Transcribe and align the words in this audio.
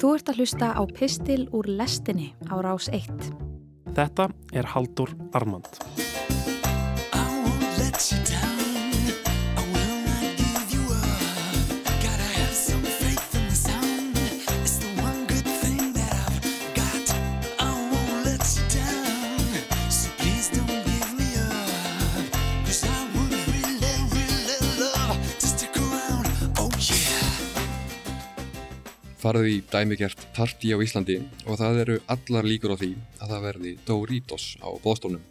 Þú 0.00 0.14
ert 0.16 0.30
að 0.32 0.38
hlusta 0.40 0.68
á 0.72 0.82
Pistil 0.88 1.42
úr 1.52 1.66
lestinni 1.68 2.30
á 2.48 2.56
rás 2.64 2.88
1. 2.88 3.20
Þetta 3.92 4.30
er 4.56 4.70
Haldur 4.72 5.12
Armand. 5.36 5.68
Farðu 29.20 29.50
í 29.52 29.56
dæmigert 29.68 30.22
partí 30.32 30.70
á 30.72 30.80
Íslandi 30.80 31.18
og 31.44 31.58
það 31.60 31.80
eru 31.82 31.96
allar 32.08 32.46
líkur 32.48 32.72
á 32.72 32.80
því 32.80 32.90
að 33.20 33.32
það 33.32 33.42
verði 33.44 33.72
Doritos 33.84 34.46
á 34.64 34.68
bóðstólnum. 34.80 35.26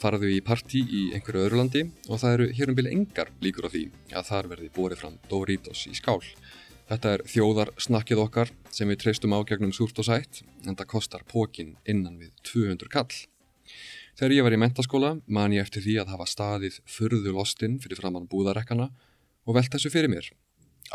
Farðu 0.00 0.32
í 0.34 0.40
partí 0.42 0.80
í 0.82 1.02
einhverju 1.14 1.44
öðru 1.44 1.60
landi 1.60 1.84
og 2.08 2.18
það 2.22 2.34
eru 2.34 2.48
hér 2.58 2.72
um 2.72 2.78
byrja 2.78 2.94
engar 2.96 3.30
líkur 3.44 3.68
á 3.68 3.70
því 3.70 3.84
að 4.10 4.26
þar 4.32 4.50
verði 4.54 4.72
borið 4.74 5.02
fram 5.04 5.20
Doritos 5.30 5.84
í 5.86 5.94
skál. 5.94 6.18
Þetta 6.90 7.14
er 7.14 7.24
þjóðar 7.30 7.72
snakkið 7.78 8.24
okkar 8.24 8.52
sem 8.74 8.90
við 8.90 9.02
treystum 9.04 9.36
á 9.36 9.38
gegnum 9.46 9.74
súrt 9.76 10.02
og 10.02 10.10
sætt 10.10 10.42
en 10.66 10.74
það 10.74 10.90
kostar 10.90 11.26
pókin 11.30 11.76
innan 11.86 12.18
við 12.18 12.34
200 12.50 12.90
kall. 12.90 13.14
Þegar 14.18 14.38
ég 14.40 14.46
var 14.48 14.58
í 14.58 14.62
mentaskóla 14.64 15.14
man 15.30 15.54
ég 15.54 15.62
eftir 15.62 15.86
því 15.86 16.00
að 16.02 16.16
hafa 16.16 16.26
staðið 16.26 16.82
furðu 16.90 17.36
lostinn 17.36 17.78
fyrir 17.78 18.00
framann 18.02 18.26
búðarekkana 18.26 18.90
og 19.46 19.54
velt 19.54 19.70
þessu 19.70 19.92
fyrir 19.94 20.10
mér 20.10 20.34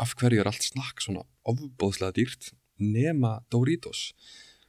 af 0.00 0.14
hverju 0.18 0.42
er 0.42 0.50
allt 0.50 0.66
snakk 0.66 1.02
svona 1.04 1.24
ofbóðslega 1.48 2.16
dýrt 2.18 2.52
nema 2.82 3.40
Doritos? 3.52 4.12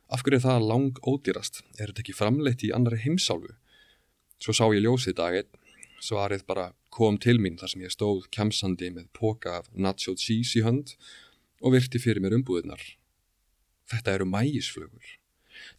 Af 0.07 0.23
hverju 0.23 0.39
er 0.39 0.45
það 0.45 0.67
lang 0.69 0.99
ódýrast? 1.03 1.63
Er 1.77 1.91
þetta 1.91 2.03
ekki 2.05 2.15
framleitt 2.15 2.63
í 2.63 2.73
annari 2.75 3.01
heimsálfu? 3.03 3.55
Svo 4.39 4.53
sá 4.53 4.65
ég 4.71 4.85
ljósið 4.85 5.17
daginn, 5.17 5.49
svarið 6.03 6.45
bara 6.47 6.71
kom 6.93 7.17
til 7.21 7.39
mín 7.41 7.57
þar 7.59 7.73
sem 7.73 7.83
ég 7.83 7.93
stóð 7.93 8.27
kemsandi 8.33 8.91
með 8.93 9.09
póka 9.17 9.59
af 9.59 9.71
nacho 9.73 10.15
cheese 10.15 10.59
í 10.59 10.65
hönd 10.65 10.93
og 11.61 11.73
virti 11.73 11.99
fyrir 12.01 12.21
mér 12.23 12.37
umbúðunar. 12.37 12.81
Þetta 13.91 14.13
eru 14.17 14.27
mægisflugur. 14.29 15.17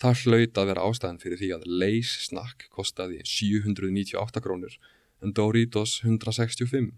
Það 0.02 0.22
hlaut 0.24 0.58
að 0.58 0.68
vera 0.72 0.84
ástæðan 0.88 1.20
fyrir 1.22 1.40
því 1.40 1.50
að 1.54 1.66
Lays 1.80 2.12
snakk 2.26 2.66
kostaði 2.74 3.20
798 3.24 4.42
krónur 4.42 4.74
en 5.22 5.34
Doritos 5.34 6.00
165. 6.04 6.90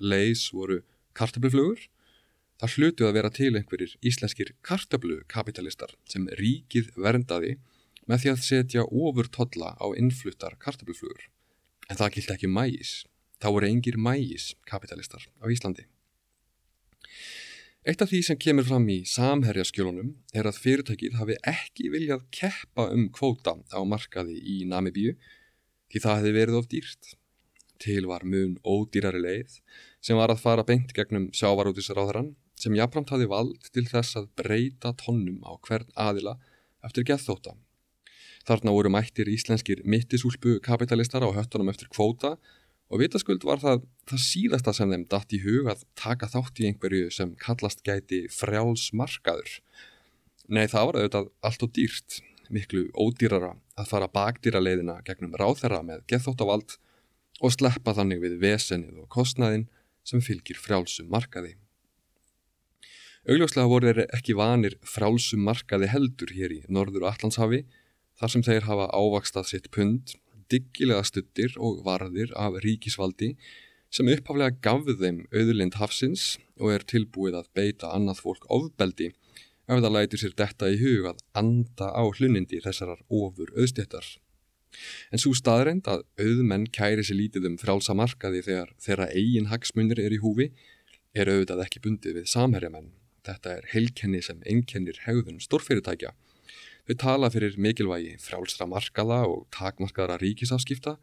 Lays 0.00 0.48
voru 0.52 0.80
kartöfluflugur. 1.18 1.86
Það 2.62 2.74
hlutu 2.78 3.06
að 3.08 3.16
vera 3.18 3.30
til 3.34 3.52
einhverjir 3.58 3.96
íslenskir 4.06 4.52
kartöflukapitalistar 4.66 5.96
sem 6.10 6.28
ríkið 6.38 6.92
verndaði 6.94 7.56
með 8.10 8.22
því 8.22 8.32
að 8.34 8.44
setja 8.46 8.84
ofur 8.84 9.30
tolla 9.32 9.74
á 9.80 9.86
innfluttar 9.98 10.58
kartöfluflugur. 10.62 11.26
En 11.90 11.98
það 11.98 12.14
gilt 12.16 12.36
ekki 12.36 12.50
mægis. 12.50 12.92
Það 13.42 13.56
voru 13.56 13.68
engir 13.68 13.98
mægis 14.00 14.52
kapitalistar 14.68 15.26
á 15.42 15.46
Íslandi. 15.52 15.88
Eitt 17.84 18.00
af 18.00 18.08
því 18.08 18.20
sem 18.24 18.38
kemur 18.40 18.64
fram 18.64 18.86
í 18.88 19.02
samherjaskjölunum 19.04 20.14
er 20.32 20.46
að 20.48 20.60
fyrirtækið 20.64 21.18
hafi 21.18 21.34
ekki 21.50 21.90
viljað 21.92 22.22
keppa 22.32 22.86
um 22.94 23.10
kvóta 23.12 23.58
á 23.60 23.80
markaði 23.84 24.38
í 24.40 24.62
Namibíu 24.70 25.12
því 25.92 26.00
það 26.00 26.16
hefði 26.16 26.32
verið 26.38 26.56
of 26.60 26.70
dýrt. 26.72 27.10
Til 27.84 28.06
var 28.08 28.24
mun 28.24 28.56
ódýrari 28.64 29.20
leið 29.20 29.58
sem 30.04 30.18
var 30.20 30.32
að 30.32 30.42
fara 30.42 30.64
beint 30.68 30.92
gegnum 30.96 31.30
sjávarútisráðarann 31.32 32.34
sem 32.60 32.74
jafnframt 32.76 33.12
hafði 33.14 33.28
vald 33.30 33.70
til 33.72 33.86
þess 33.88 34.18
að 34.20 34.28
breyta 34.38 34.92
tónnum 35.00 35.40
á 35.48 35.56
hvern 35.64 35.88
aðila 35.96 36.36
eftir 36.84 37.06
geðþóta. 37.08 37.54
Þarna 38.44 38.74
voru 38.76 38.92
mættir 38.92 39.30
íslenskir 39.32 39.80
mittisúlpu 39.88 40.58
kapitalistar 40.64 41.24
á 41.24 41.32
höttunum 41.32 41.72
eftir 41.72 41.88
kvóta 41.88 42.34
og 42.92 43.00
vitaskuld 43.00 43.46
var 43.48 43.62
það 43.62 43.86
það 44.10 44.22
síðasta 44.26 44.74
sem 44.76 44.92
þeim 44.92 45.06
datt 45.08 45.32
í 45.32 45.40
hug 45.40 45.70
að 45.72 45.86
taka 45.96 46.28
þátt 46.28 46.60
í 46.60 46.68
einhverju 46.68 47.08
sem 47.16 47.32
kallast 47.40 47.80
gæti 47.86 48.26
frjálsmarkaður. 48.28 49.56
Nei, 50.52 50.66
það 50.68 50.90
var 50.90 50.98
auðvitað 51.00 51.30
allt 51.48 51.64
og 51.64 51.72
dýrt, 51.78 52.18
miklu 52.52 52.84
ódýrara 52.92 53.54
að 53.80 53.88
fara 53.88 54.10
bakdýra 54.12 54.60
leiðina 54.60 54.98
gegnum 55.06 55.32
ráþerra 55.40 55.80
með 55.86 56.04
geðþóttavald 56.12 56.76
og 57.40 57.54
sleppa 57.56 57.96
þannig 57.96 58.20
við 58.22 58.36
vesenið 58.44 59.00
og 59.00 59.08
kostnaðin 59.16 59.64
sem 60.04 60.22
fylgir 60.24 60.60
frjálsum 60.60 61.08
markaði. 61.12 61.54
Augljóslega 63.24 63.70
voru 63.72 63.88
þeir 63.88 64.10
ekki 64.18 64.36
vanir 64.36 64.76
frjálsum 64.84 65.44
markaði 65.48 65.88
heldur 65.88 66.32
hér 66.36 66.52
í 66.52 66.60
norður 66.68 67.08
Allandshafi 67.08 67.62
þar 68.20 68.32
sem 68.34 68.44
þeir 68.44 68.66
hafa 68.68 68.90
ávakstað 68.92 69.48
sitt 69.48 69.70
pund, 69.72 70.12
diggilega 70.52 71.06
stuttir 71.08 71.54
og 71.56 71.80
varðir 71.86 72.34
af 72.36 72.58
ríkisvaldi 72.64 73.32
sem 73.94 74.10
upphaflega 74.12 74.58
gafðu 74.66 74.96
þeim 75.00 75.22
auðlind 75.32 75.78
hafsins 75.80 76.34
og 76.60 76.74
er 76.74 76.84
tilbúið 76.90 77.38
að 77.40 77.50
beita 77.56 77.92
annað 77.96 78.20
fólk 78.26 78.44
ofbeldi 78.52 79.08
ef 79.64 79.80
það 79.80 79.92
lætur 79.96 80.20
sér 80.20 80.36
detta 80.36 80.68
í 80.68 80.76
hug 80.82 81.08
að 81.12 81.22
anda 81.40 81.88
á 81.96 82.02
hlunindi 82.04 82.60
þessarar 82.60 83.00
ofur 83.08 83.52
auðstéttar. 83.56 84.04
En 85.12 85.22
svo 85.22 85.34
staðreind 85.36 85.88
að 85.90 86.04
auðmenn 86.20 86.68
kæri 86.74 87.04
sér 87.06 87.18
lítið 87.20 87.48
um 87.50 87.58
frjálsa 87.60 87.96
markaði 87.96 88.42
þegar 88.46 88.74
þeirra 88.82 89.08
eigin 89.12 89.50
hagsmunir 89.52 90.02
er 90.02 90.14
í 90.16 90.20
húfi 90.22 90.50
er 91.14 91.30
auðvitað 91.30 91.64
ekki 91.66 91.82
bundið 91.84 92.20
við 92.20 92.30
samherjamenn. 92.32 92.92
Þetta 93.24 93.56
er 93.58 93.68
heilkenni 93.72 94.20
sem 94.24 94.42
einkennir 94.44 94.98
hegðun 95.06 95.40
stórfyrirtækja. 95.40 96.12
Þau 96.84 96.96
tala 97.00 97.30
fyrir 97.32 97.54
mikilvægi 97.56 98.18
frjálsra 98.20 98.66
markaða 98.68 99.22
og 99.30 99.46
takmarkaðara 99.54 100.18
ríkisafskipta 100.20 100.98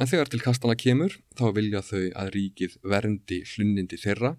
en 0.00 0.08
þegar 0.08 0.32
til 0.32 0.40
kastana 0.42 0.74
kemur 0.78 1.14
þá 1.38 1.44
vilja 1.54 1.82
þau 1.86 2.08
að 2.18 2.32
ríkið 2.34 2.78
verndi 2.82 3.42
hlunnindi 3.52 4.00
þeirra 4.02 4.34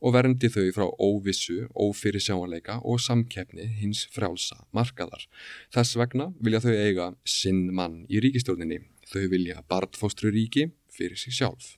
og 0.00 0.14
verndi 0.16 0.48
þau 0.52 0.68
frá 0.74 0.86
óvissu, 0.96 1.66
ófyrirsjáanleika 1.76 2.80
og 2.84 3.00
samkeppni 3.04 3.66
hins 3.80 4.06
frjálsa 4.14 4.62
markaðar. 4.76 5.26
Þess 5.74 5.98
vegna 6.00 6.30
vilja 6.40 6.62
þau 6.64 6.72
eiga 6.74 7.10
sinn 7.24 7.68
mann 7.76 8.04
í 8.08 8.22
ríkistjórninni. 8.24 8.82
Þau 9.10 9.26
vilja 9.32 9.62
bartfóstru 9.68 10.32
ríki 10.32 10.70
fyrir 10.90 11.18
sig 11.20 11.36
sjálf. 11.36 11.76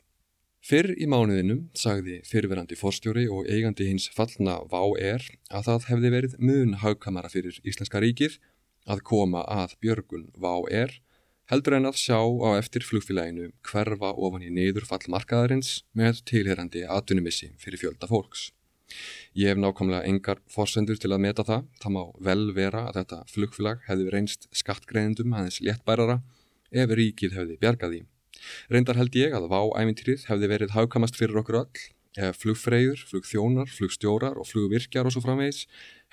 Fyrr 0.62 0.92
í 0.94 1.08
mánuðinum 1.10 1.64
sagði 1.74 2.20
fyrirverandi 2.22 2.76
forstjóri 2.78 3.24
og 3.26 3.48
eigandi 3.50 3.88
hins 3.88 4.06
fallna 4.14 4.60
VÁR 4.70 5.24
að 5.50 5.64
það 5.66 5.88
hefði 5.88 6.12
verið 6.14 6.36
mun 6.38 6.76
hagkamara 6.78 7.30
fyrir 7.32 7.58
Íslenska 7.66 7.98
ríkið 8.02 8.36
að 8.86 9.02
koma 9.08 9.42
að 9.50 9.74
björgun 9.82 10.28
VÁR 10.38 10.94
heldur 11.52 11.74
en 11.76 11.84
að 11.84 11.98
sjá 12.00 12.16
á 12.16 12.48
eftir 12.56 12.84
flugfélaginu 12.88 13.50
hverfa 13.68 14.14
ofan 14.16 14.44
í 14.46 14.50
niðurfall 14.56 15.04
markaðarins 15.12 15.82
með 15.92 16.22
tilherandi 16.30 16.86
atvinnumissi 16.88 17.50
fyrir 17.60 17.82
fjölda 17.82 18.08
fólks. 18.08 18.46
Ég 19.36 19.52
hef 19.52 19.60
nákvæmlega 19.60 20.08
engar 20.08 20.40
forsendur 20.52 20.96
til 21.00 21.10
að 21.12 21.20
meta 21.26 21.44
það, 21.44 21.66
það 21.82 21.94
má 21.98 22.02
vel 22.28 22.46
vera 22.56 22.86
að 22.88 23.02
þetta 23.02 23.20
flugfélag 23.34 23.84
hefði 23.84 24.08
reynst 24.14 24.48
skattgreðendum 24.62 25.36
aðeins 25.36 25.60
léttbærara 25.60 26.18
ef 26.72 26.96
ríkið 26.96 27.36
hefði 27.36 27.60
bjargað 27.60 27.94
því. 27.96 28.02
Reyndar 28.72 29.00
held 29.02 29.20
ég 29.20 29.36
að 29.36 29.50
váævintýrið 29.52 30.26
hefði 30.32 30.52
verið 30.56 30.76
hagkamast 30.78 31.20
fyrir 31.20 31.44
okkur 31.44 31.62
öll 31.66 31.86
ef 32.16 32.42
flugfreyjur, 32.42 33.04
flugþjónar, 33.12 33.68
flugstjórar 33.72 34.40
og 34.40 34.48
flugvirkjar 34.48 35.08
og 35.08 35.12
svo 35.12 35.24
framvegis 35.24 35.66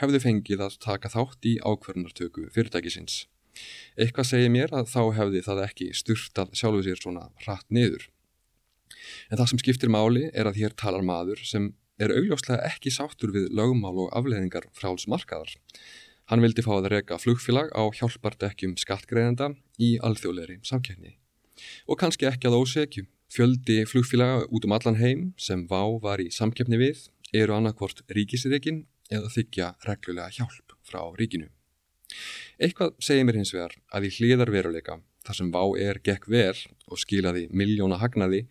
hefðu 0.03 0.23
fengið 0.27 0.67
að 0.67 0.79
taka 0.83 1.11
þátt 1.15 1.47
í 1.47 1.57
ákverðnartöku 1.63 2.47
fyrirtækisins. 2.55 3.23
Eitthvað 3.99 4.29
segir 4.31 4.53
mér 4.53 4.73
að 4.75 4.89
þá 4.93 5.01
hefði 5.17 5.43
það 5.45 5.63
ekki 5.65 5.89
styrtað 5.97 6.55
sjálfu 6.57 6.85
sér 6.85 7.01
svona 7.01 7.27
hratt 7.43 7.67
niður. 7.73 8.07
En 9.29 9.39
það 9.39 9.49
sem 9.51 9.61
skiptir 9.63 9.91
máli 9.93 10.29
er 10.33 10.49
að 10.49 10.59
hér 10.61 10.75
talar 10.77 11.05
maður 11.05 11.41
sem 11.47 11.71
er 11.99 12.13
augljóslega 12.15 12.63
ekki 12.69 12.93
sáttur 12.95 13.33
við 13.35 13.49
lögmál 13.55 13.95
og 14.05 14.13
afleðingar 14.15 14.69
fráls 14.77 15.07
markaðar. 15.11 15.51
Hann 16.29 16.43
vildi 16.45 16.63
fá 16.63 16.75
að 16.77 16.91
reyka 16.93 17.17
flugfélag 17.19 17.71
á 17.73 17.83
hjálpardekkjum 17.99 18.75
skattgreðenda 18.79 19.51
í 19.81 19.95
alþjóðleiri 20.05 20.59
samkjörni. 20.69 21.15
Og 21.89 21.99
kannski 21.99 22.29
ekki 22.29 22.49
að 22.49 22.59
ósegju. 22.61 23.07
Fjöldi 23.29 23.83
flugfélaga 23.85 24.47
út 24.49 24.65
um 24.65 24.73
allan 24.73 24.97
heim 24.97 25.27
sem 25.37 25.67
VÁ 25.69 25.99
var 26.01 26.21
í 26.21 26.31
samkeppni 26.33 26.79
við 26.81 27.03
eru 27.35 27.53
annarkvort 27.53 28.01
ríkisreikin 28.09 28.85
eða 29.13 29.29
þykja 29.35 29.73
reglulega 29.85 30.33
hjálp 30.39 30.77
frá 30.85 31.03
ríkinu. 31.19 31.49
Eitthvað 32.59 32.95
segir 33.03 33.27
mér 33.27 33.39
hins 33.39 33.53
vegar 33.55 33.75
að 33.93 34.09
í 34.09 34.13
hliðar 34.17 34.51
veruleika 34.53 34.99
þar 35.27 35.39
sem 35.39 35.51
VÁ 35.53 35.63
er 35.79 36.01
gekk 36.03 36.27
vel 36.31 36.57
og 36.89 37.01
skilaði 37.01 37.47
miljóna 37.51 37.99
hagnaði 38.01 38.45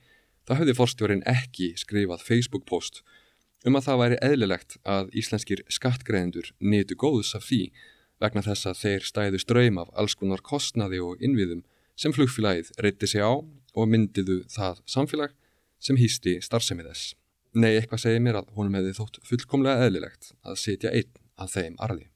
þá 0.49 0.55
hefði 0.60 0.76
forstjórin 0.78 1.25
ekki 1.28 1.72
skrifað 1.81 2.25
Facebook 2.25 2.66
post 2.69 3.02
um 3.66 3.76
að 3.76 3.88
það 3.88 4.00
væri 4.02 4.19
eðlilegt 4.28 4.76
að 4.87 5.10
íslenskir 5.19 5.64
skattgreðendur 5.72 6.52
nýtu 6.62 6.96
góðs 6.99 7.34
af 7.37 7.49
því 7.49 7.62
vegna 8.22 8.43
þess 8.46 8.69
að 8.70 8.81
þeir 8.82 9.06
stæðu 9.06 9.40
ströym 9.43 9.81
af 9.82 9.90
alls 9.99 10.16
konar 10.19 10.43
kostnaði 10.46 11.00
og 11.02 11.22
innviðum 11.22 11.64
sem 11.99 12.14
flugfélagið 12.14 12.70
reytti 12.82 13.11
sig 13.11 13.22
á 13.22 13.34
og 13.34 13.90
myndiðu 13.90 14.43
það 14.50 14.82
samfélag 14.87 15.34
sem 15.82 15.99
hýsti 15.99 16.38
starfsemi 16.43 16.87
þess. 16.87 17.14
Nei, 17.58 17.75
eitthvað 17.76 18.04
segir 18.04 18.22
mér 18.22 18.40
að 18.40 18.52
honum 18.56 18.78
hefði 18.78 18.94
þótt 18.99 19.20
fullkomlega 19.26 19.87
eðlilegt 19.87 20.32
að 20.46 20.61
setja 20.62 20.93
einn 20.94 21.20
að 21.38 21.54
þeim 21.54 21.78
arði. 21.82 22.06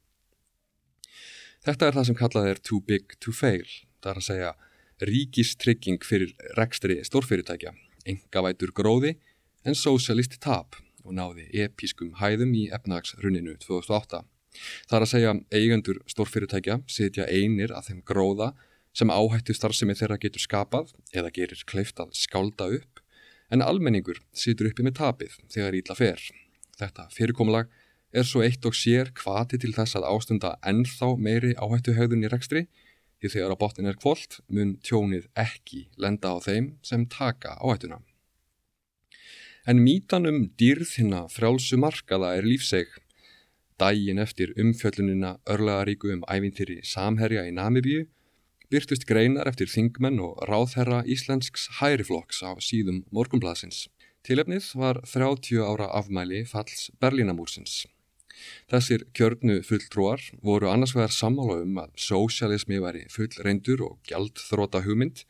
Þetta 1.62 1.87
er 1.87 1.94
það 1.94 2.06
sem 2.09 2.17
kallað 2.19 2.47
er 2.50 2.59
too 2.59 2.81
big 2.82 3.12
to 3.23 3.31
fail, 3.31 3.69
það 4.03 4.11
er 4.11 4.19
að 4.19 4.25
segja 4.26 4.49
ríkistrygging 5.06 6.03
fyrir 6.03 6.32
rekstri 6.59 6.97
stórfyrirtækja, 7.06 7.70
engavætur 8.11 8.73
gróði 8.75 9.12
en 9.62 9.79
sósialisti 9.79 10.41
tap 10.43 10.75
og 11.06 11.14
náði 11.14 11.47
episkum 11.62 12.17
hæðum 12.19 12.56
í 12.59 12.64
efnagsruninu 12.75 13.55
2008. 13.62 14.25
Það 14.91 14.97
er 14.99 15.06
að 15.06 15.12
segja 15.12 15.37
eigendur 15.55 16.03
stórfyrirtækja 16.11 16.81
sitja 16.91 17.29
einir 17.31 17.70
að 17.79 17.93
þeim 17.93 18.03
gróða 18.11 18.50
sem 18.91 19.14
áhættu 19.14 19.55
starfsemi 19.55 19.94
þeirra 19.94 20.19
getur 20.19 20.43
skapað 20.43 20.91
eða 21.14 21.31
gerir 21.31 21.62
kleift 21.70 22.03
að 22.03 22.11
skálda 22.19 22.73
upp 22.75 23.05
en 23.55 23.62
almenningur 23.62 24.19
situr 24.35 24.73
uppi 24.73 24.82
með 24.82 24.99
tapið 24.99 25.38
þegar 25.47 25.79
ítla 25.79 25.94
fer. 25.94 26.26
Þetta 26.75 27.06
fyrirkomulag 27.14 27.70
er 28.12 28.29
svo 28.29 28.43
eitt 28.44 28.64
og 28.69 28.76
sér 28.76 29.11
kvati 29.17 29.59
til 29.59 29.73
þess 29.76 29.97
að 29.99 30.09
ástunda 30.11 30.55
ennþá 30.69 31.14
meiri 31.17 31.53
áhættu 31.56 31.97
höfðun 31.97 32.26
í 32.26 32.32
rekstri 32.32 32.67
því 33.23 33.31
þegar 33.35 33.55
á 33.55 33.61
botnin 33.62 33.91
er 33.91 33.99
kvólt 34.00 34.41
mun 34.49 34.75
tjónið 34.85 35.29
ekki 35.38 35.87
lenda 35.97 36.35
á 36.35 36.37
þeim 36.43 36.73
sem 36.85 37.06
taka 37.06 37.55
áhættuna. 37.62 38.03
En 39.62 39.79
mítan 39.79 40.26
um 40.26 40.49
dýrð 40.59 40.97
hinna 40.99 41.29
frjálsu 41.31 41.79
markaða 41.79 42.32
er 42.38 42.49
lífseg. 42.49 42.88
Dægin 43.79 44.19
eftir 44.19 44.50
umfjöllunina 44.59 45.37
örlegaríku 45.47 46.11
um 46.12 46.25
ævintýri 46.26 46.81
samherja 46.82 47.47
í 47.47 47.55
Namibíu 47.55 48.09
byrtust 48.73 49.06
greinar 49.06 49.47
eftir 49.50 49.70
þingmenn 49.70 50.19
og 50.25 50.43
ráðherra 50.49 51.03
íslensks 51.06 51.69
hæriflokks 51.79 52.43
á 52.43 52.59
síðum 52.59 53.05
morgunblasins. 53.14 53.87
Tilefnið 54.26 54.69
var 54.79 55.00
30 55.06 55.62
ára 55.62 55.91
afmæli 55.99 56.44
falls 56.49 56.91
Berlínamúrsins. 57.03 57.85
Þessir 58.73 59.05
kjörnu 59.17 59.61
fulltrúar 59.67 60.23
voru 60.43 60.70
annars 60.70 60.94
vegar 60.96 61.12
sammála 61.14 61.61
um 61.64 61.79
að 61.82 61.93
sósialismi 62.00 62.81
væri 62.82 63.05
full 63.12 63.31
reyndur 63.44 63.84
og 63.88 63.99
gjaldþróta 64.08 64.82
hugmynd 64.87 65.25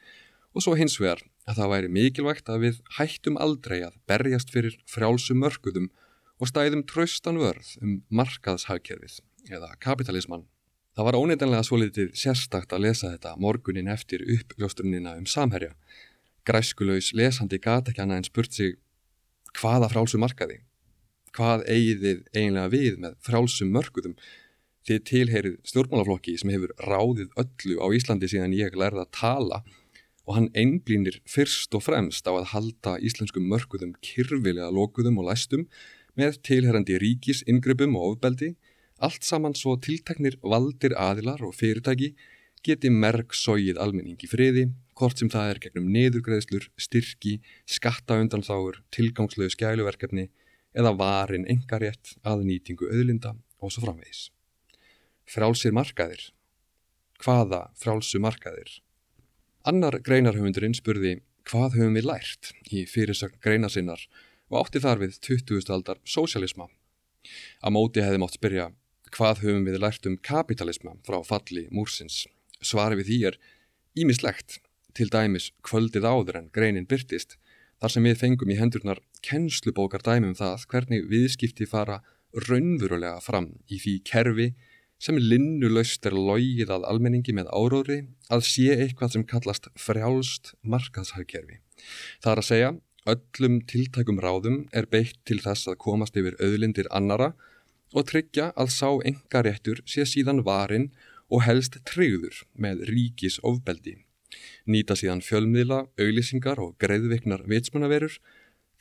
og 0.52 0.64
svo 0.64 0.76
hins 0.78 0.99
vegar 1.00 1.25
að 1.49 1.58
það 1.58 1.72
væri 1.72 1.93
mikilvægt 1.96 2.49
að 2.52 2.64
við 2.66 2.81
hættum 2.99 3.38
aldrei 3.40 3.81
að 3.82 3.99
berjast 4.10 4.52
fyrir 4.54 4.78
frjálsum 4.90 5.43
mörguðum 5.43 5.90
og 6.38 6.50
stæðum 6.50 6.87
traustan 6.87 7.40
vörð 7.40 7.75
um 7.82 8.00
markaðshagkerfið 8.10 9.20
eða 9.50 9.75
kapitalismann. 9.82 10.46
Það 10.93 11.06
var 11.08 11.19
óneitanlega 11.19 11.64
svo 11.66 11.78
litið 11.81 12.10
sérstakt 12.19 12.72
að 12.75 12.84
lesa 12.87 13.12
þetta 13.14 13.37
morgunin 13.40 13.88
eftir 13.88 14.25
uppljóstrunina 14.28 15.14
um 15.16 15.26
samherja. 15.26 15.72
Græskulegs 16.44 17.12
lesandi 17.16 17.58
gata 17.62 17.93
ekki 17.93 18.02
annað 18.05 18.20
en 18.20 18.28
spurt 18.28 18.52
sig 18.52 18.76
hvaða 19.56 19.88
frálsum 19.93 20.22
markaði? 20.22 20.60
Hvað 21.32 21.62
eigið 21.73 22.25
eiginlega 22.34 22.70
við 22.73 22.96
með 23.00 23.14
frálsum 23.25 23.70
mörguðum? 23.73 24.17
Þið 24.84 25.05
tilheyrið 25.08 25.55
stjórnmálaflokki 25.70 26.34
sem 26.40 26.50
hefur 26.52 26.75
ráðið 26.82 27.31
öllu 27.40 27.79
á 27.81 27.87
Íslandi 27.96 28.29
síðan 28.29 28.56
ég 28.58 28.76
lærði 28.76 29.05
að 29.05 29.14
tala 29.17 29.62
og 30.26 30.37
hann 30.37 30.50
einblýnir 30.58 31.20
fyrst 31.26 31.73
og 31.75 31.84
fremst 31.87 32.26
á 32.29 32.32
að 32.34 32.50
halda 32.52 32.99
íslenskum 33.02 33.46
mörguðum 33.50 33.94
kyrfilega 34.05 34.69
lokuðum 34.75 35.19
og 35.23 35.31
læstum 35.31 35.64
með 36.19 36.38
tilherrandi 36.46 36.99
ríkis, 37.00 37.43
ingripum 37.49 37.96
og 37.96 38.12
ofbeldi 38.12 38.52
allt 39.02 39.25
saman 39.26 39.56
svo 39.58 39.75
tilteknir 39.82 40.37
valdir 40.43 40.94
aðilar 40.99 41.43
og 41.43 41.56
fyrirtæki 41.58 42.12
geti 42.62 42.93
merk 42.94 43.34
sóið 43.34 43.81
almenningi 43.82 44.29
friði, 44.31 44.69
hvort 44.94 45.19
sem 45.19 45.31
það 45.32 45.49
er 45.50 45.61
gegnum 45.64 45.88
neðurgreðslur, 45.90 46.69
styrki, 46.79 47.40
skattaundanþáur, 47.67 48.79
tilgangslegu 48.94 49.50
skæluverkefni 49.56 50.29
eða 50.76 50.94
varin 50.98 51.48
engarétt 51.50 52.14
að 52.24 52.46
nýtingu 52.48 52.88
auðlinda 52.90 53.34
og 53.60 53.72
svo 53.72 53.84
framvegis. 53.86 54.30
Frálsir 55.28 55.74
markaðir. 55.76 56.30
Hvaða 57.22 57.69
frálsu 57.78 58.20
markaðir? 58.22 58.80
Annar 59.69 60.00
greinarhöfundurinn 60.02 60.74
spurði 60.74 61.20
hvað 61.46 61.78
höfum 61.78 61.96
við 61.98 62.08
lært 62.08 62.52
í 62.74 62.84
fyrirsögn 62.90 63.38
greinarsinnar 63.44 64.02
og 64.50 64.64
átti 64.64 64.82
þar 64.82 65.02
við 65.04 65.19
20. 65.22 65.70
aldar 65.72 66.00
sósialisma. 66.04 66.69
Á 67.62 67.69
móti 67.70 68.02
hefði 68.02 68.20
mátt 68.22 68.38
spyrja 68.38 68.70
hvað 69.12 69.42
höfum 69.44 69.66
við 69.69 69.78
lært 69.82 70.08
um 70.08 70.19
kapitalisma 70.19 70.96
frá 71.06 71.20
falli 71.26 71.69
múrsins. 71.70 72.24
Svari 72.62 72.98
við 73.00 73.08
því 73.10 73.19
er 73.30 73.38
ímislegt, 73.98 74.60
til 74.96 75.08
dæmis 75.12 75.50
kvöldið 75.64 76.06
áður 76.08 76.38
en 76.40 76.50
greinin 76.54 76.88
byrtist, 76.88 77.36
þar 77.82 77.90
sem 77.96 78.05
við 78.06 78.20
fengum 78.20 78.50
í 78.55 78.56
hendurnar 78.61 79.00
kennslubókar 79.26 80.05
dæmum 80.06 80.37
það 80.38 80.67
hvernig 80.70 81.08
viðskipti 81.11 81.67
fara 81.67 81.96
raunverulega 82.46 83.19
fram 83.25 83.49
í 83.67 83.81
því 83.82 83.94
kerfi 84.06 84.52
sem 85.02 85.19
linnulaust 85.19 86.06
er 86.06 86.14
logið 86.14 86.70
að 86.70 86.87
almenningi 86.87 87.34
með 87.34 87.50
áróðri 87.50 87.99
að 88.31 88.44
sé 88.46 88.69
eitthvað 88.76 89.17
sem 89.17 89.25
kallast 89.26 89.67
frjálst 89.75 90.52
markaðshagkerfi. 90.62 91.58
Það 92.23 92.32
er 92.32 92.43
að 92.43 92.49
segja, 92.49 92.70
öllum 93.11 93.58
tiltækum 93.73 94.23
ráðum 94.23 94.61
er 94.70 94.87
beitt 94.87 95.19
til 95.26 95.40
þess 95.43 95.67
að 95.73 95.81
komast 95.82 96.14
yfir 96.20 96.38
auðlindir 96.38 96.87
annara 96.94 97.32
og 97.90 98.06
tryggja 98.12 98.52
að 98.55 98.70
sá 98.76 98.88
engaréttur 99.11 99.82
sé 99.90 100.06
síðan 100.06 100.44
varin 100.46 100.93
og 101.32 101.43
helst 101.49 101.81
tryggður 101.88 102.44
með 102.55 102.87
ríkis 102.93 103.40
ofbeldi. 103.43 103.99
Nýta 104.67 104.97
síðan 104.99 105.23
fjölmiðla, 105.25 105.87
auglýsingar 106.00 106.62
og 106.62 106.77
greiðveiknar 106.83 107.44
vitsmunaverur 107.50 108.19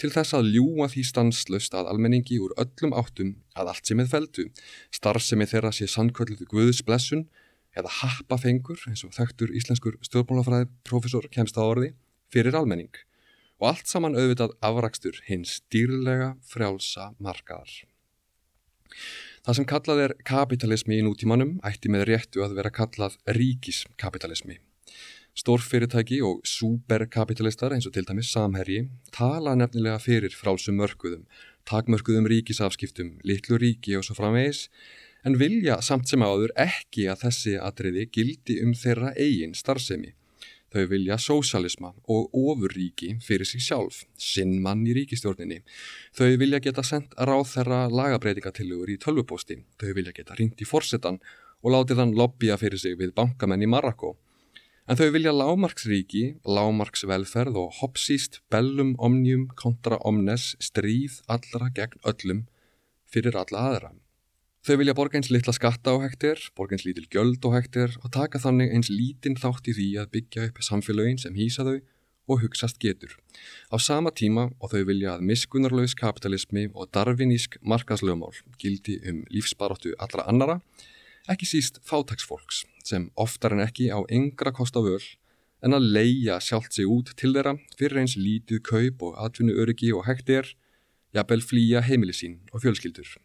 til 0.01 0.09
þess 0.13 0.33
að 0.33 0.49
ljúa 0.55 0.87
því 0.89 1.03
stanslust 1.05 1.75
að 1.77 1.91
almenningi 1.91 2.39
úr 2.41 2.55
öllum 2.61 2.95
áttum 2.97 3.35
að 3.53 3.73
allt 3.73 3.91
sem 3.91 4.01
er 4.01 4.09
feldu, 4.09 4.47
starfsemi 4.93 5.45
þeirra 5.49 5.73
sé 5.75 5.87
sannkvölduð 5.91 6.47
Guðs 6.49 6.81
blessun 6.87 7.27
eða 7.77 7.91
happafengur 8.01 8.81
eins 8.89 9.05
og 9.05 9.13
þekktur 9.15 9.53
íslenskur 9.55 9.99
stjórnmálafræði 10.07 10.71
profesor 10.87 11.27
kemst 11.31 11.59
á 11.59 11.63
orði 11.63 11.93
fyrir 12.33 12.57
almenning 12.57 12.91
og 13.61 13.69
allt 13.71 13.91
saman 13.91 14.17
auðvitað 14.17 14.55
afrakstur 14.65 15.21
hins 15.27 15.59
dýrlega 15.71 16.33
frjálsa 16.49 17.11
markaðar. 17.21 17.69
Það 19.45 19.57
sem 19.57 19.67
kallað 19.69 20.03
er 20.07 20.15
kapitalismi 20.25 20.97
í 20.97 21.05
nútímanum 21.05 21.55
ætti 21.65 21.89
með 21.93 22.07
réttu 22.09 22.43
að 22.45 22.57
vera 22.57 22.73
kallað 22.73 23.17
ríkiskapitalismi. 23.37 24.57
Stórfyrirtæki 25.31 26.17
og 26.27 26.41
superkapitalistar 26.43 27.71
eins 27.71 27.85
og 27.87 27.93
til 27.95 28.03
dæmis 28.07 28.33
samherji 28.35 28.81
tala 29.15 29.53
nefnilega 29.55 29.99
fyrir 30.03 30.33
frálsum 30.35 30.75
mörguðum, 30.75 31.23
takmörguðum 31.63 32.27
ríkisafskiptum, 32.27 33.13
litlu 33.23 33.59
ríki 33.61 33.95
og 33.95 34.03
svo 34.03 34.17
framvegis, 34.17 34.65
en 35.23 35.37
vilja 35.39 35.77
samt 35.85 36.09
sem 36.11 36.23
áður 36.25 36.51
ekki 36.59 37.05
að 37.07 37.23
þessi 37.23 37.53
atriði 37.63 38.09
gildi 38.11 38.57
um 38.65 38.73
þeirra 38.75 39.13
eigin 39.15 39.55
starfsemi. 39.55 40.11
Þau 40.71 40.85
vilja 40.87 41.17
sósalisma 41.19 41.91
og 42.11 42.35
ofurríki 42.37 43.13
fyrir 43.23 43.47
sig 43.47 43.63
sjálf, 43.63 44.05
sinn 44.15 44.57
mann 44.63 44.85
í 44.87 44.95
ríkistjórninni. 44.95 45.61
Þau 46.15 46.37
vilja 46.39 46.61
geta 46.63 46.83
sendt 46.83 47.15
ráð 47.19 47.49
þeirra 47.53 47.85
lagabreitingatillögur 47.91 48.91
í 48.93 48.97
tölvupósti. 48.99 49.59
Þau 49.79 49.91
vilja 49.95 50.15
geta 50.15 50.35
ringt 50.39 50.63
í 50.63 50.67
forsetan 50.67 51.19
og 51.61 51.75
látið 51.75 52.03
hann 52.03 52.15
lobbya 52.15 52.55
fyrir 52.59 52.79
sig 52.79 52.95
við 52.99 53.11
bankamenn 53.15 53.63
í 53.63 53.71
Marrakó. 53.71 54.15
En 54.91 54.97
þau 54.99 55.13
vilja 55.15 55.31
lámarksríki, 55.31 56.21
lámarksvelferð 56.43 57.55
og 57.61 57.77
hoppsíst 57.77 58.41
bellum 58.51 58.89
omnium 58.99 59.45
kontra 59.55 59.95
omnes 60.03 60.49
stríð 60.59 61.21
allra 61.31 61.69
gegn 61.77 62.01
öllum 62.11 62.41
fyrir 63.07 63.37
alla 63.39 63.61
aðra. 63.69 63.93
Þau 64.67 64.75
vilja 64.81 64.97
borga 64.97 65.15
eins 65.21 65.31
litla 65.31 65.55
skatta 65.55 65.95
á 65.95 66.03
hektir, 66.03 66.43
borga 66.59 66.75
eins 66.75 66.83
lítil 66.83 67.05
gjöld 67.07 67.39
á 67.39 67.55
hektir 67.55 67.95
og 68.01 68.11
taka 68.11 68.43
þannig 68.43 68.75
eins 68.75 68.91
lítinn 68.91 69.39
þátt 69.39 69.71
í 69.71 69.77
því 69.79 69.87
að 70.03 70.11
byggja 70.17 70.49
upp 70.49 70.59
samfélögin 70.67 71.23
sem 71.23 71.39
hýsa 71.39 71.63
þau 71.63 71.77
og 72.27 72.43
hugsast 72.43 72.83
getur. 72.83 73.15
Á 73.71 73.79
sama 73.79 74.11
tíma 74.11 74.49
og 74.59 74.75
þau 74.75 74.83
vilja 74.91 75.15
að 75.15 75.23
miskunarlaus 75.31 75.95
kapitalismi 75.95 76.67
og 76.75 76.91
darvinísk 76.91 77.61
markaslögmál 77.63 78.35
gildi 78.59 78.99
um 79.07 79.23
lífsbaróttu 79.31 79.95
allra 80.03 80.27
annara, 80.27 80.59
ekki 81.29 81.45
síst 81.45 81.81
fátæksfólks 81.85 82.63
sem 82.87 83.09
oftar 83.19 83.53
en 83.53 83.61
ekki 83.65 83.91
á 83.93 84.01
yngra 84.09 84.53
kost 84.55 84.77
á 84.77 84.81
völ 84.81 85.03
en 85.61 85.77
að 85.77 85.89
leia 85.95 86.39
sjálft 86.41 86.73
sig 86.73 86.89
út 86.89 87.13
til 87.17 87.33
þeirra 87.35 87.57
fyrir 87.77 88.01
eins 88.01 88.17
lítið 88.17 88.63
kaup 88.65 89.03
og 89.05 89.19
atvinnu 89.21 89.53
öryggi 89.61 89.91
og 89.93 90.07
hektir, 90.07 90.55
jafnvel 91.13 91.43
flýja 91.45 91.83
heimili 91.85 92.15
sín 92.17 92.39
og 92.51 92.63
fjölskyldur. 92.63 93.17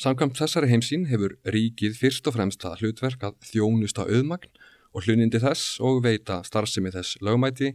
Samkvæmt 0.00 0.38
þessari 0.38 0.70
heimsín 0.70 1.08
hefur 1.10 1.34
ríkið 1.44 1.98
fyrst 1.98 2.28
og 2.30 2.36
fremst 2.36 2.62
það 2.62 2.84
hlutverk 2.84 3.26
að 3.26 3.34
þjónusta 3.50 4.06
auðmagn 4.06 4.62
og 4.94 5.04
hlunindi 5.04 5.42
þess 5.42 5.80
og 5.84 6.02
veita 6.06 6.40
starfsemi 6.46 6.92
þess 6.94 7.18
lögmæti 7.20 7.74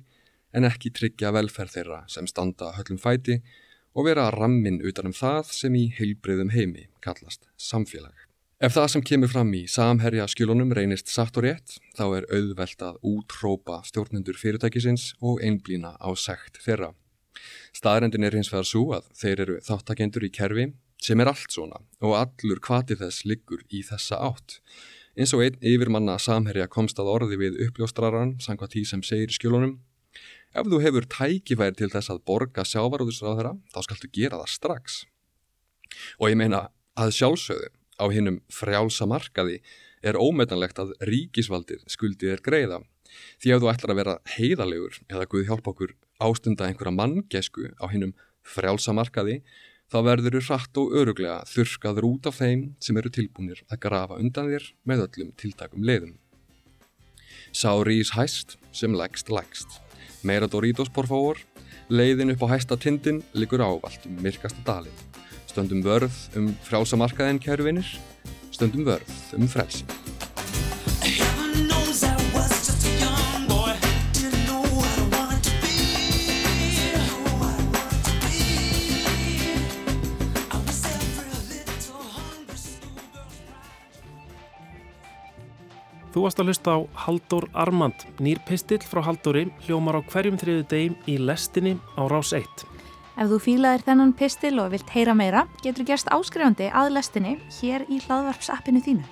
en 0.56 0.66
ekki 0.66 0.94
tryggja 0.96 1.34
velferð 1.36 1.76
þeirra 1.76 2.00
sem 2.12 2.28
standa 2.32 2.72
höllum 2.80 3.02
fæti 3.02 3.42
og 3.96 4.08
vera 4.08 4.32
rammin 4.34 4.82
utanum 4.84 5.14
það 5.16 5.52
sem 5.60 5.76
í 5.78 5.86
heilbreyðum 6.00 6.56
heimi 6.56 6.88
kallast 7.04 7.46
samfélag. 7.62 8.25
Ef 8.64 8.72
það 8.72 8.86
sem 8.88 9.02
kemur 9.04 9.28
fram 9.28 9.50
í 9.52 9.66
samherja 9.68 10.30
skjölunum 10.32 10.70
reynist 10.72 11.10
satt 11.12 11.36
og 11.36 11.44
rétt, 11.44 11.74
þá 11.98 12.06
er 12.22 12.28
auðvelt 12.32 12.86
að 12.88 13.02
útrópa 13.04 13.82
stjórnendur 13.84 14.40
fyrirtækisins 14.40 15.10
og 15.20 15.42
einblýna 15.44 15.98
á 16.00 16.10
sekt 16.16 16.62
þeirra. 16.64 16.94
Staðrendin 17.76 18.24
er 18.24 18.38
hins 18.40 18.54
vegar 18.54 18.70
svo 18.70 18.86
að 18.96 19.12
þeir 19.20 19.44
eru 19.44 19.60
þáttakendur 19.68 20.24
í 20.24 20.32
kerfi 20.40 20.70
sem 21.04 21.20
er 21.20 21.34
allt 21.34 21.52
svona 21.52 21.84
og 22.00 22.16
allur 22.22 22.64
kvati 22.64 22.96
þess 23.04 23.28
liggur 23.28 23.68
í 23.68 23.84
þessa 23.84 24.24
átt. 24.24 24.62
Eins 25.20 25.36
og 25.36 25.44
einn 25.44 25.60
yfirmanna 25.60 26.16
samherja 26.16 26.72
komst 26.72 26.96
að 26.96 27.12
orði 27.12 27.44
við 27.44 27.62
uppljóstraran, 27.68 28.38
sangvað 28.40 28.78
því 28.78 28.88
sem 28.88 29.04
segir 29.04 29.36
í 29.36 29.36
skjólunum. 29.36 29.82
Ef 30.56 30.72
þú 30.72 30.80
hefur 30.80 31.12
tækifæri 31.12 31.76
til 31.76 31.92
þess 31.92 32.08
að 32.08 32.24
borga 32.24 32.64
sjávarúðusráðara, 32.64 33.58
þá 33.76 33.80
skaltu 33.84 34.16
gera 34.16 34.46
það 34.46 34.54
strax. 34.56 35.02
Og 36.24 36.32
ég 36.32 36.40
meina 36.40 36.70
að 36.96 37.18
sjálfsögðu 37.20 37.76
á 38.00 38.06
hinnum 38.12 38.42
frjálsa 38.52 39.08
markaði 39.10 39.62
er 40.06 40.20
ómetanlegt 40.20 40.80
að 40.82 40.94
ríkisvaldið 41.10 41.86
skuldið 41.90 42.36
er 42.36 42.44
greiða. 42.46 42.82
Því 43.42 43.54
að 43.56 43.64
þú 43.64 43.70
ætlar 43.72 43.94
að 43.94 44.00
vera 44.02 44.16
heiðalegur 44.36 45.00
eða 45.08 45.30
Guð 45.32 45.48
hjálpa 45.50 45.72
okkur 45.72 45.96
ástunda 46.24 46.68
einhverja 46.68 46.96
manngesku 46.96 47.72
á 47.80 47.86
hinnum 47.92 48.14
frjálsa 48.46 48.94
markaði, 48.96 49.40
þá 49.90 49.98
verður 50.06 50.38
þú 50.38 50.44
hratt 50.50 50.80
og 50.82 50.94
öruglega 51.00 51.40
þurrkaður 51.50 52.08
út 52.10 52.30
af 52.30 52.40
þeim 52.42 52.68
sem 52.84 52.98
eru 53.00 53.12
tilbúinir 53.14 53.64
að 53.70 53.82
grafa 53.88 54.20
undan 54.22 54.52
þér 54.52 54.70
með 54.86 55.06
öllum 55.08 55.34
tiltakum 55.40 55.86
leiðum. 55.86 56.16
Sá 57.56 57.72
rís 57.88 58.14
hæst 58.16 58.58
sem 58.76 58.96
leggst 58.96 59.32
leggst. 59.32 59.80
Meira 60.26 60.50
Doritos 60.52 60.90
por 60.90 61.08
favor, 61.08 61.40
leiðin 61.90 62.34
upp 62.34 62.44
á 62.50 62.58
hæsta 62.58 62.78
tindin 62.78 63.24
liggur 63.34 63.64
ávalt 63.64 64.10
um 64.10 64.18
myrkasta 64.26 64.62
dalin. 64.66 65.25
Stöndum 65.56 65.80
vörð 65.86 66.16
um 66.36 66.50
frjálsa 66.68 66.98
markaðin, 67.00 67.38
kæru 67.40 67.64
vinnir, 67.64 67.88
stöndum 68.52 68.84
vörð 68.84 69.12
um 69.38 69.46
frelsi. 69.48 69.86
Þú 86.12 86.28
varst 86.28 86.44
að 86.44 86.52
hlusta 86.52 86.76
á 86.76 86.80
Haldur 87.08 87.48
Armand, 87.56 88.04
nýr 88.20 88.44
pistill 88.44 88.84
frá 88.84 89.06
Halduri, 89.08 89.48
hljómar 89.64 90.04
á 90.04 90.08
hverjum 90.12 90.36
þriðu 90.36 90.68
degim 90.68 91.00
í 91.08 91.16
lestinni 91.16 91.78
á 91.96 92.04
rás 92.12 92.36
1. 92.36 92.75
Ef 93.16 93.30
þú 93.32 93.38
fílaðir 93.40 93.84
þennan 93.88 94.14
pistil 94.20 94.58
og 94.60 94.74
vilt 94.74 94.90
heyra 94.92 95.16
meira, 95.16 95.46
getur 95.64 95.88
gerst 95.88 96.10
áskrifandi 96.12 96.68
að 96.68 96.92
lestinni 96.98 97.38
hér 97.62 97.86
í 97.88 98.02
hlaðvarpsappinu 98.04 98.84
þínu. 98.84 99.06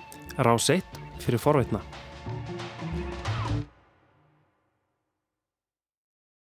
Rás 0.44 0.68
1 0.68 0.84
fyrir 1.24 1.40
forveitna. 1.40 1.80